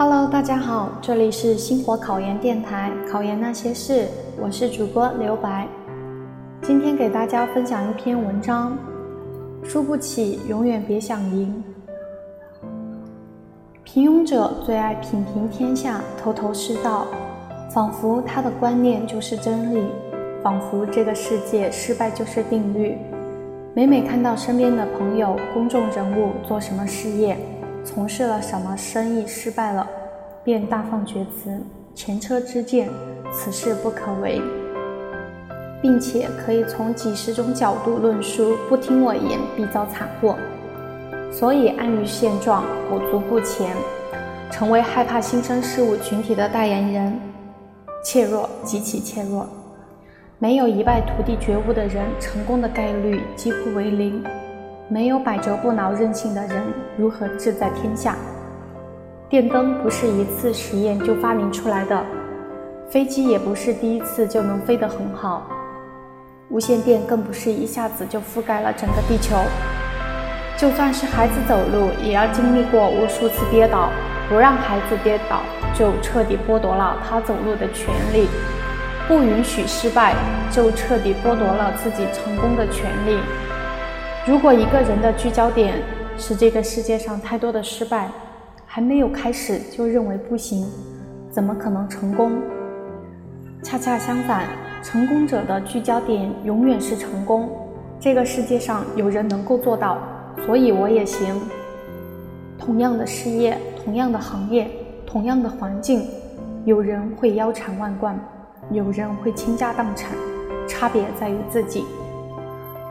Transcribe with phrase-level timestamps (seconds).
[0.00, 4.06] Hello，大家好，这里是星火考研电台，考研那些事，
[4.40, 5.66] 我是主播刘白。
[6.62, 8.78] 今天给大家分享一篇文章：
[9.64, 11.64] 输不起，永远别想赢。
[13.82, 17.08] 平庸者最爱品评天下，头头是道，
[17.68, 19.82] 仿佛他的观念就是真理，
[20.44, 22.96] 仿佛这个世界失败就是定律。
[23.74, 27.36] 每每看到身边的朋友、公众人物做什么事业，
[27.88, 29.88] 从事了什么生意失败了，
[30.44, 31.58] 便大放厥词，
[31.94, 32.86] 前车之鉴，
[33.32, 34.42] 此事不可为，
[35.80, 40.36] 并且可以从几十种角度论述，不听我言必遭惨祸。
[41.32, 43.74] 所以安于现状，裹足不前，
[44.50, 47.18] 成为害怕新生事物群体的代言人，
[48.04, 49.48] 怯弱极其怯弱。
[50.38, 54.22] 没有一败涂地觉悟的人，成功的概率几乎为零；
[54.90, 56.62] 没有百折不挠韧性的人，
[56.96, 58.16] 如何志在天下？
[59.28, 62.02] 电灯不是一次实验就发明出来的，
[62.88, 65.46] 飞机也不是第一次就能飞得很好，
[66.48, 69.36] 无线电更不是一下子就覆盖了整个地球。
[70.56, 73.90] 就算是孩子走路，也要经历过无数次跌倒，
[74.30, 75.42] 不让孩子跌倒，
[75.74, 78.26] 就彻底剥夺了他走路的权利。
[79.06, 80.14] 不允许失败，
[80.50, 83.18] 就彻底剥夺了自己成功的权利。
[84.28, 85.82] 如果一个人的聚焦点
[86.18, 88.10] 是这个世界上太多的失败，
[88.66, 90.66] 还没有开始就认为不行，
[91.30, 92.32] 怎么可能成功？
[93.62, 94.44] 恰恰相反，
[94.82, 97.48] 成功者的聚焦点永远是成功。
[97.98, 99.96] 这个世界上有人能够做到，
[100.44, 101.34] 所以我也行。
[102.58, 104.70] 同样的事业，同样的行业，
[105.06, 106.06] 同样的环境，
[106.66, 108.14] 有人会腰缠万贯。
[108.72, 110.10] 有人会倾家荡产，
[110.68, 111.86] 差别在于自己。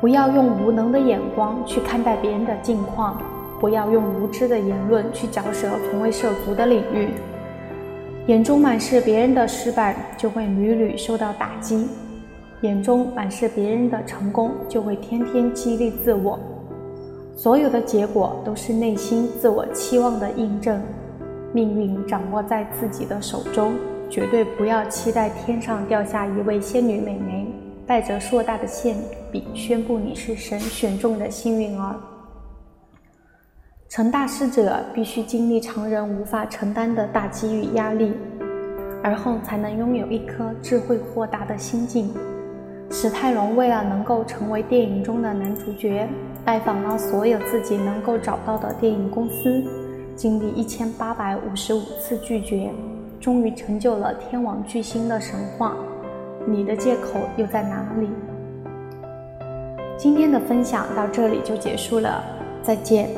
[0.00, 3.18] 不要用无能的眼光去看待别人的境况，
[3.58, 7.08] 不要用无知的言论去嚼舌从未涉足的领域。
[8.26, 11.86] 眼中满是别人的失败，就会屡屡受到打击；
[12.60, 16.38] 眼中满是别人的成功，就会天天激励自我。
[17.34, 20.80] 所有的结果都是内心自我期望的印证。
[21.52, 23.72] 命运掌握在自己的手中。
[24.08, 27.45] 绝对不要期待天上掉下一位仙女美眉，
[27.86, 28.96] 带着硕大的馅
[29.30, 31.94] 饼，宣布你是神选中的幸运儿。
[33.88, 38.12] 成大事者必须经历常人无法承担的大机遇压力，
[39.04, 42.12] 而后才能拥有一颗智慧豁达的心境。
[42.90, 46.08] 史泰龙为了能够成为电影中的男主角，
[46.44, 49.62] 拜访了所有自己能够找到的电影公司，
[50.16, 52.68] 经历一千八百五十五次拒绝。
[53.20, 55.76] 终于成就了天王巨星的神话，
[56.48, 58.08] 你的借口又在哪里？
[59.96, 62.22] 今天的分享到这里就结束了，
[62.62, 63.10] 再见。